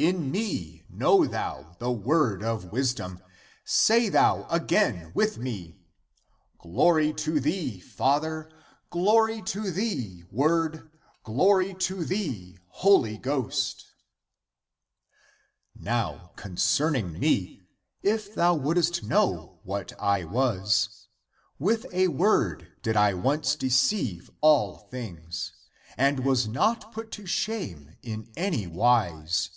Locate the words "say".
3.64-4.08